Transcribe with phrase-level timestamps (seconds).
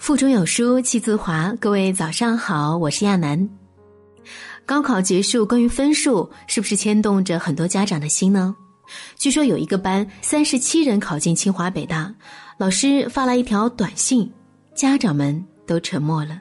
[0.00, 3.46] 腹中有书气自华，各位早上好，我是亚楠。
[4.64, 8.56] 高考结束，关于分数，是不是牵动着很多家长的心呢？
[9.18, 12.12] 据说有一个班三十七人考进清华北大，
[12.56, 14.28] 老师发来一条短信，
[14.74, 16.40] 家长们都沉默了。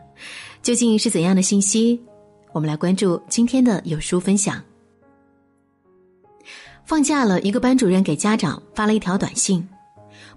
[0.64, 2.02] 究竟是怎样的信息？
[2.54, 4.64] 我们来关注今天的有书分享。
[6.86, 9.68] 放假了，一个班主任给家长发了一条短信：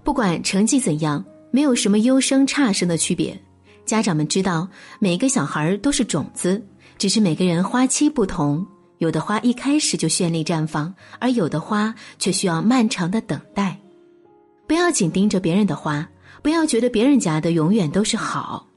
[0.03, 1.23] 不管成绩怎样，
[1.53, 3.39] 没有什么优生差生的区别。
[3.85, 4.67] 家长们知道，
[4.97, 6.59] 每个小孩都是种子，
[6.97, 8.65] 只是每个人花期不同。
[8.97, 13.79] 有的花一开始就绚丽绽放，而有的花却需要漫长的等待。
[14.65, 16.09] 不要紧盯着别人的花，
[16.41, 18.67] 不要觉得别人家的永远都是好。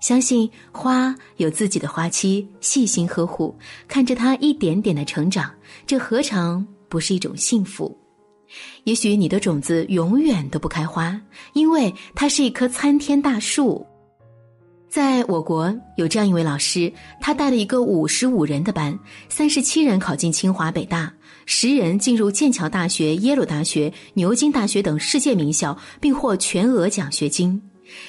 [0.00, 5.52] 相信花有自己的花期，细心呵护，看着它一点点的成长，
[5.88, 7.98] 这何尝不是一种幸福？
[8.84, 11.20] 也许你的种子永远都不开花，
[11.52, 13.86] 因为它是一棵参天大树。
[14.88, 18.98] 在我国有这样一位老师，他带了一个五十五人的班，
[19.30, 21.10] 三十七人考进清华北大，
[21.46, 27.58] 十人进入剑桥大学、耶鲁大学、牛津大学等世界名校，并获全额奖学金；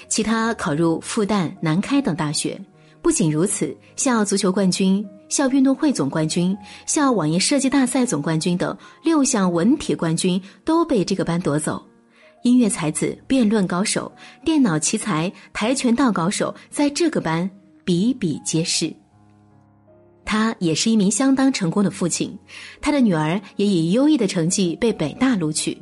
[0.10, 2.60] 其他考入复旦、南开等大学。
[3.04, 11.86] 不仅如此，校足球冠军、校运动会总冠军、校网页设计大赛总冠军等六项文体冠军都被这个班夺走。
[12.44, 14.10] 音乐才子、辩论高手、
[14.46, 17.50] 电脑奇才、跆拳道高手，在这个班
[17.84, 18.94] 比比皆是。
[20.24, 22.38] 他也是一名相当成功的父亲，
[22.82, 25.78] 他的女儿也以优异的成绩被北大录取。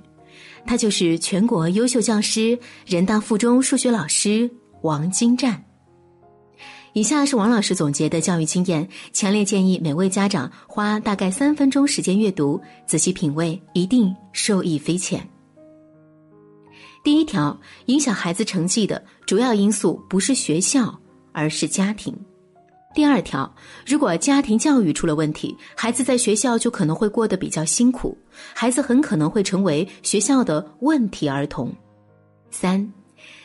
[0.66, 4.49] 他就是全国优秀教师、人大附中数学老师
[4.81, 5.64] 王金战。
[6.94, 15.26] 以下是王老师总结的教育经验，强烈建议每位家长花大概三分钟时间阅读，仔细品味，一定受益匪浅。
[17.02, 20.99] 第一条，影响孩子成绩的主要因素不是学校，
[21.32, 22.14] 而是家庭。
[22.93, 23.49] 第二条，
[23.87, 28.17] 如果家庭教育出了问题，孩子在学校就可能会过得比较辛苦，
[28.54, 31.73] 孩子很可能会成为学校的问题儿童。
[32.49, 32.92] 三，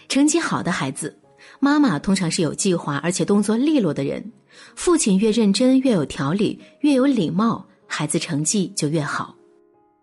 [0.09, 1.17] 成绩好的孩子，
[1.61, 4.33] 妈妈通常是有计划而且动作利落的人，
[4.75, 9.35] 父亲越认真越有条理越有礼貌，孩子成绩就越好。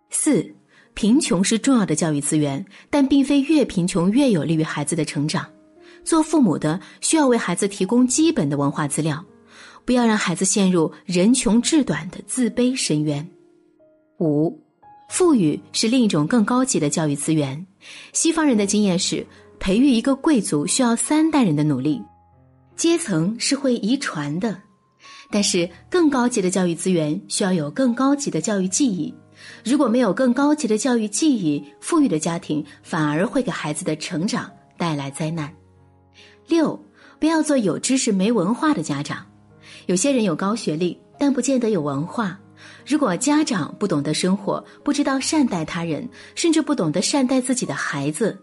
[0.10, 0.54] 四。
[0.96, 5.44] 贫穷是重要的教育资源，但并非越贫穷越有利于孩子的成长。
[6.04, 9.26] 做父母的需要为孩子提供基本的文化资料，
[9.86, 13.28] 不要让孩子陷入人穷志短的自卑深渊。
[14.20, 14.56] 五，
[15.10, 17.66] 富裕是另一种更高级的教育资源。
[18.12, 19.26] 西方人的经验是，
[19.64, 22.04] 培育一个贵族需要三代人的努力。
[22.76, 24.62] 阶层是会遗传的，
[25.32, 29.16] 但是更高级的教育资源需要有更高级的教育技艺。
[29.64, 35.50] 如果没有更高级的教育技艺，富裕的家庭反而会给孩子的成长带来灾难。
[36.46, 36.78] 六，
[37.18, 39.26] 不要做有知识没文化的家长。
[39.86, 42.38] 有些人有高学历，但不见得有文化。
[42.86, 48.38] 如果家长不懂得生活，不知道善待他人，甚至不懂得善待自己的孩子，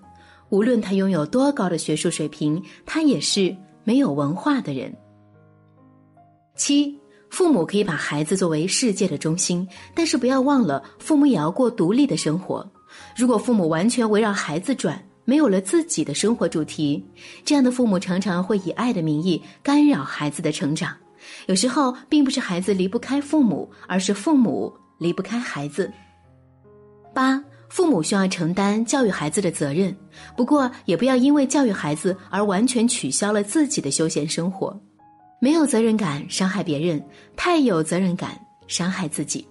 [0.50, 4.94] 无论他拥有多高的学术水平，他也是没有文化的人。
[6.55, 6.99] 七。
[7.31, 12.69] 父母可以把孩子作为世界的中心，但是不要忘了，父母也要过独立的生活。
[13.16, 17.06] 如果父母完全围绕孩子转，没有了自己的生活主题，
[17.44, 20.93] 这样的父母常常会以爱的名义干扰孩子的成长。
[21.47, 25.88] 有时候，并不是孩子离不开父母，而是父母离不开孩子。
[27.15, 29.97] 八，父母需要承担教育孩子的责任，
[30.36, 34.78] 不过也不要因为教育孩子而完全取消了自己的休闲生活。
[35.41, 37.03] 没有责任感伤害别人，
[37.36, 39.47] 太有责任感伤害自己。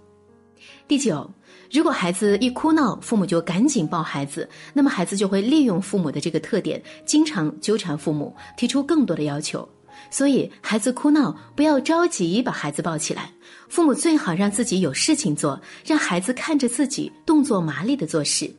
[0.85, 1.27] 第九，
[1.71, 9.67] 如果孩子一哭闹，父母就赶紧抱孩子，那么孩子就会利用父母的这个特点，经常纠缠父母，提出更多的要求。
[10.09, 13.31] 所以，孩子哭闹不要着急把孩子抱起来，
[13.67, 18.53] 父母最好让自己有事情做，让孩子看着自己动作麻利的做事。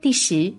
[0.00, 0.52] 第十。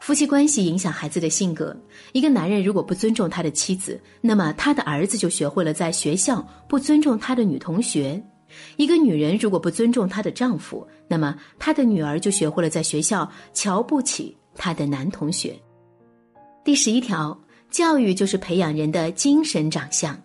[0.00, 1.76] 夫妻关系影响孩子的性格。
[2.10, 8.20] 一个男人如果不尊重他的妻子，那么他的儿子就学会了在学校不尊重他的女同学；
[8.76, 15.56] 一个女人如果不尊重她的丈夫，那么她的女儿就学会了在学校瞧不起她的男同学。
[16.64, 17.38] 第十一条，
[17.72, 20.16] 教育就是培养人的精神长相。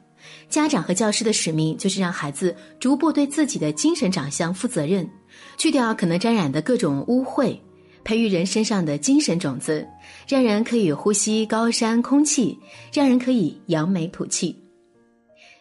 [0.49, 5.09] 家长和教师的使命就是让孩子逐步对自己的精神长相负责任，
[5.57, 7.57] 去掉可能沾染的各种污秽。
[8.03, 9.85] 培育人身上的精神种子，
[10.27, 12.57] 让人可以呼吸高山空气，
[12.93, 14.55] 让人可以扬眉吐气。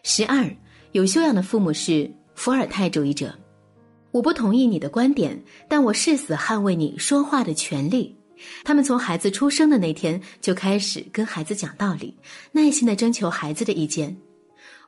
[0.05, 0.49] 十二，
[0.93, 3.35] 有修养的父母是伏尔泰主义者。
[4.12, 8.17] 我不同意你的观点，但我誓死捍卫你说话的权利。
[8.65, 12.17] 他们从孩子出生的那天就开始跟孩子讲道理，
[12.53, 14.17] 耐心的征求孩子的意见。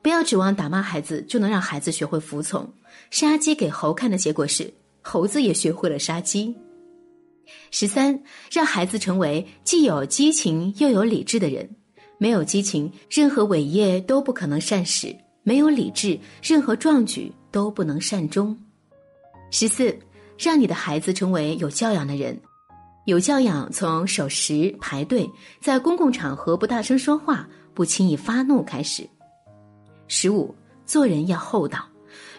[0.00, 2.72] 不要指望打骂孩子就能让孩子学会服从。
[3.10, 4.72] 杀鸡给猴看的结果是，
[5.02, 6.54] 猴子也学会了杀鸡。
[7.70, 11.68] 十三，让孩子成为既有激情又有理智的人。
[12.18, 15.08] 没有激情，任何伟业都不可能善始；
[15.42, 18.56] 没有理智，任何壮举都不能善终。
[19.50, 19.96] 十四，
[20.38, 22.38] 让你的孩子成为有教养的人。
[23.08, 25.26] 有教养，从守时、排队，
[25.62, 29.08] 在公共场合不大声说话、不轻易发怒开始。
[30.08, 31.88] 十五，做人要厚道。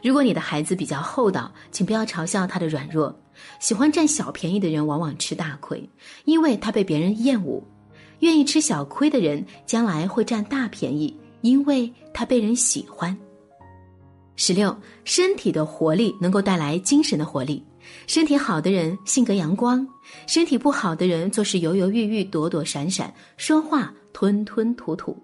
[0.03, 3.19] 如果你的孩子比较厚道，请不要嘲笑他的软弱。
[3.59, 5.89] 喜欢占小便宜的人往往吃大亏，
[6.25, 7.59] 因为他被别人厌恶；
[8.19, 13.17] 愿意吃小亏的人将来会占大便宜，因为他被人喜欢。
[14.35, 17.65] 十六，身体的活力能够带来精神的活力。
[18.07, 19.87] 身体好的人性格阳光，
[20.27, 25.17] 身体不好的人做事犹犹豫豫、躲躲闪闪，说话吞吞吐吐。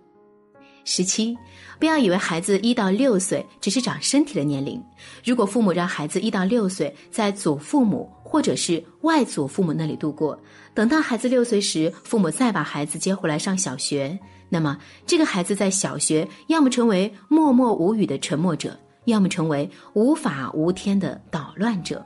[0.88, 1.36] 十七，
[1.80, 4.80] 不要以为孩子一到六岁只是长身体的年龄。
[5.24, 10.40] 如果父母让孩子一到六岁在祖父母或者是外祖父母那里度过，
[10.75, 14.16] 等到孩子六岁时，父母再把孩子接回来上小学，
[14.48, 14.78] 那么
[15.08, 22.06] 这个孩子在小学要么成为默默无语的沉默者，要么成为无法无天的捣乱者。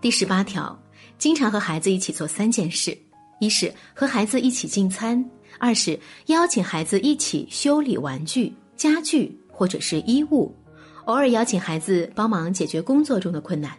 [0.00, 0.74] 第十八条，
[1.18, 2.96] 经常和孩子一起做三件事：
[3.38, 5.22] 一是和孩子一起进餐。
[5.58, 10.54] 二是邀请孩子一起修理玩具、家具或者是衣物，
[11.04, 13.76] 偶尔邀请孩子帮忙解决工作中的困难。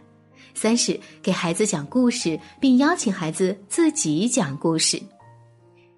[0.54, 5.02] 三是给孩子讲故事，并邀请孩子自己讲故事。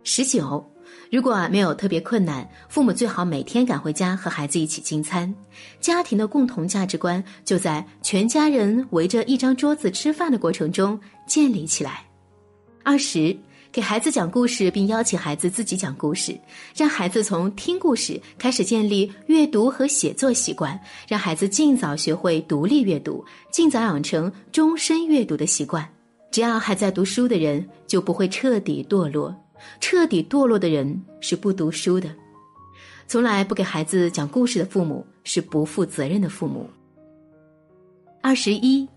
[0.06, 0.66] 十九，
[1.14, 5.32] 如果没有特别困难，父母最好每天赶回家和孩子一起进餐，
[5.80, 12.04] 家庭的共同价值观就在全家人围着一张桌子吃饭的过程中建立起来。
[12.84, 13.38] 二十。
[13.72, 16.36] 给孩子讲故事，并邀请孩子自己讲故事，
[16.76, 25.88] 让孩子从听故事开始建立阅读和写作习惯，让孩子尽早学会独立阅读，尽早养成终身阅读的习惯。
[26.32, 29.34] 只要还在读书的人，就不会彻底堕落；
[29.80, 32.10] 彻底堕落的人是不读书的。
[33.08, 36.70] 从来不给孩子讲故事的父母是不负责任的父母。
[38.22, 38.88] 二十一，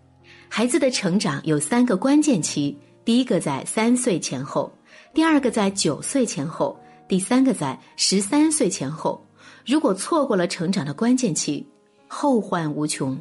[0.49, 2.77] 孩子的成长有三个关键期。
[3.05, 4.73] 第一个在三岁前后，
[5.15, 6.79] 第二个在九岁前后，
[7.09, 9.25] 第三个在十三岁前后。
[9.65, 11.67] 如果错过了成长的关键期，
[12.09, 13.17] 后患无穷。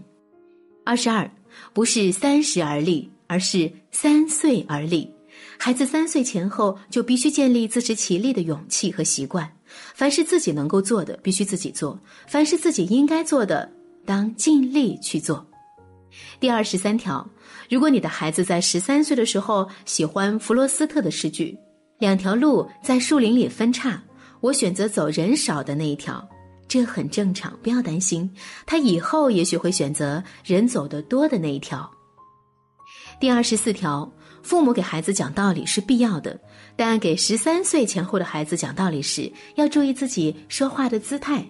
[0.84, 1.30] 二十二，
[1.74, 5.12] 不是三十而立，而是三岁而立。
[5.58, 9.50] 孩子三岁前后就必须建立自食其力的勇气和习惯。
[9.94, 11.98] 凡是自己能够做的，必须自己做；
[12.28, 13.70] 凡是自己应该做的，
[14.06, 15.46] 当尽力去做。
[16.40, 17.28] 第二十三条。
[17.70, 21.58] 如果你的孩子在十三岁的时候喜欢弗罗斯特的诗句
[21.98, 24.02] ，“两条路在树林里分叉，
[24.40, 26.26] 我选择走人少的那一条”，
[26.68, 28.30] 这很正常，不要担心，
[28.68, 31.90] 他以后也许会选择人走得多的那一条。
[33.20, 34.10] 第二十四条，
[34.46, 36.40] 父母给孩子讲道理是必要的，
[36.76, 41.44] 但给十三岁前后的孩子讲道理时，要注意自己说话的姿态，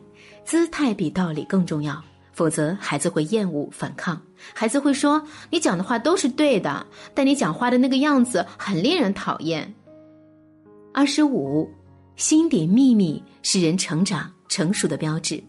[0.46, 2.02] 姿态比道理更重要。
[2.32, 4.22] 否则，孩子会厌恶、反抗。
[4.54, 5.22] 孩子会说
[5.52, 9.75] ：“你讲的话都是对的，但你讲话的那个样子很令人讨厌。”
[10.94, 11.70] 二十五，
[12.16, 15.44] 心底秘密是人成长成熟的标志。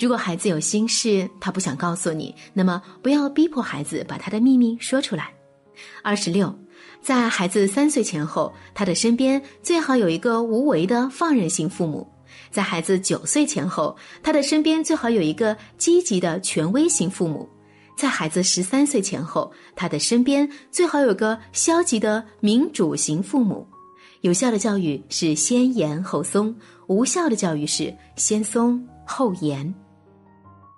[0.00, 5.32] 如果孩子有心事，他不想告诉你，那么不要逼迫孩子把他的秘密说出来。
[6.02, 6.52] 二十六，
[7.02, 12.06] 在孩子三岁前后，他的身边最好有一个无为的放任型父母。
[12.50, 17.48] 在孩子九岁前后，他的身边最好有一个积极的权威型父母；
[17.96, 23.66] 在孩子十三岁前后，他的身边最好有个消极的民主型父母。
[24.22, 26.54] 有效的教育是先严后松，
[26.88, 29.72] 无效的教育是先松后严。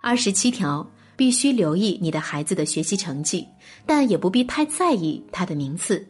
[0.03, 0.89] 二十七条，
[1.21, 3.47] 必须留意你的孩子的学习成绩，
[3.85, 6.03] 但也不必太在意他的名次，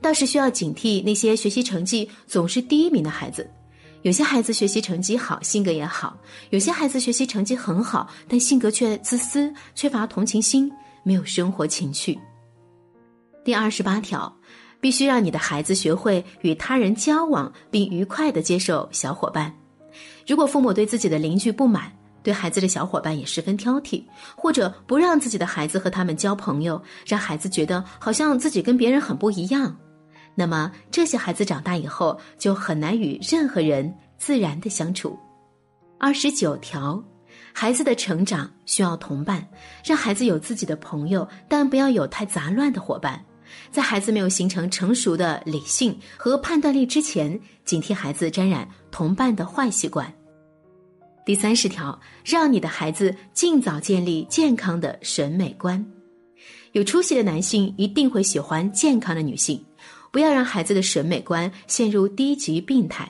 [0.00, 3.48] 倒是需要警惕那些学习成绩总是第一名的孩子。
[4.02, 6.12] 有些孩子学习成绩好，性格也好；
[6.50, 10.68] 有些孩子学习成绩很好，但性格却自私，缺乏同情心，
[11.04, 12.18] 没有生活情趣。
[13.44, 14.36] 第二十八条，
[14.80, 19.54] 必须让你的孩子学会与他人交往，并愉快的接受小伙伴。
[20.26, 21.92] 如果父母对自己的邻居不满，
[22.28, 24.04] 对孩子的小伙伴也十分挑剔，
[24.36, 29.74] 或者不让自己的孩子和他们交朋友，让孩子觉得好像自己跟别人很不一样。
[30.34, 35.18] 那么这些孩子长大以后就很难与任何人自然的相处。
[35.98, 37.02] 二十九条，
[37.54, 39.48] 孩子的成长需要同伴，
[39.82, 43.18] 让孩子有自己的朋友，但不要有太杂乱的伙伴。
[43.70, 50.12] 在孩子没有形成成熟的理性和判断力之前，警惕孩子沾染同伴的坏习惯。
[51.28, 55.84] 第三十条，让你的孩子尽早建立健康的审美观。
[56.72, 59.62] 有出息的男性一定会喜欢健康的女性，
[60.10, 63.06] 不要让孩子的审美观陷入低级病态。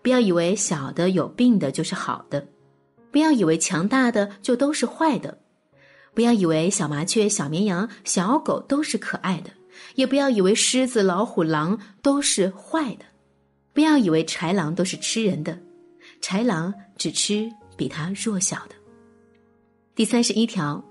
[0.00, 2.48] 不要以为小的有病的就是好的，
[3.10, 5.36] 不要以为强大的就都是坏的，
[6.14, 9.50] 不要以为小麻雀、小绵羊、小狗都是可爱的，
[9.94, 13.04] 也不要以为狮子、老虎、狼都是坏的，
[13.74, 15.58] 不要以为豺狼都是吃人的，
[16.20, 18.74] 豺狼只吃比它弱小的。
[19.94, 20.82] 第三十一条，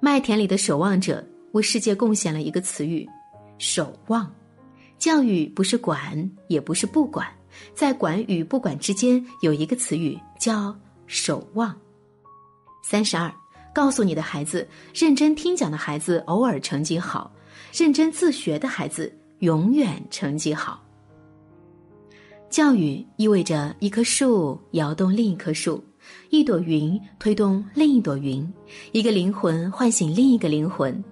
[0.00, 3.08] 麦田里的守望者为世界贡献了一个词语
[3.58, 4.32] “守望”。
[4.98, 7.26] 教育不是管，也不是不管。
[7.74, 10.76] 在管与不管之间有一个词语叫
[11.06, 11.74] 守望。
[12.82, 13.32] 三十二，
[13.74, 17.32] 告诉你的孩子，认真听讲的孩子偶尔成绩好，
[17.72, 20.83] 认真自学的孩子永远成绩好。
[22.54, 25.82] 教育意味着一棵树摇动另一棵树，
[26.30, 28.48] 一朵云推动另一朵云，
[28.92, 31.02] 一个灵魂唤醒另一个灵魂。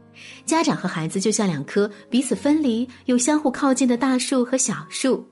[0.47, 5.27] 家长和孩子就像两棵彼此分离又相互靠近的大树和小树。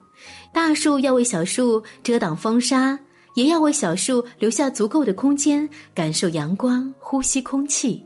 [0.52, 2.98] 大树要为小树遮挡风沙，
[3.36, 8.04] 也要为小树留下足够的空间，感受阳光，呼吸空气，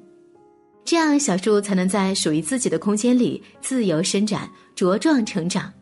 [0.85, 4.47] 这样小树才能在属于自己的空间里自由伸展、
[4.77, 5.73] 茁壮成长。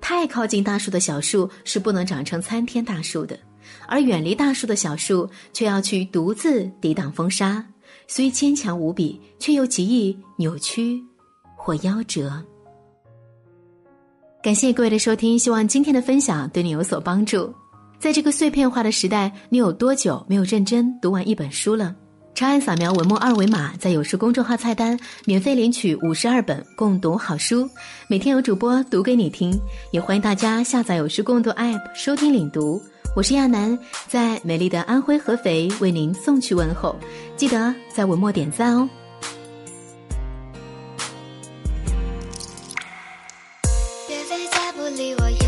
[0.00, 3.38] 太靠近大树的小树是不能长成参天大树的，
[3.86, 7.64] 而远离大树的小树却要去独自抵挡风沙，
[8.06, 11.02] 虽坚强无比，却又极易扭曲
[11.56, 12.42] 或夭折。
[14.42, 17.52] 感谢各位的收听，希望今天的分享对你有所帮助。
[17.98, 21.94] 在这个碎片化的时代，你有多久没有认真读完一本书了？
[22.38, 27.68] 长按扫描文末二维码，在有书公众号菜单免费领取五十二本共读好书，
[28.06, 29.58] 每天有主播读给你听。
[29.90, 32.80] 也欢迎大家下载有书共读 App 收听领读。
[33.16, 33.76] 我是亚楠，
[34.06, 36.94] 在美丽的安徽合肥为您送去问候。
[37.36, 38.88] 记得在文末点赞哦。
[44.08, 45.47] 刷微博八卦，哎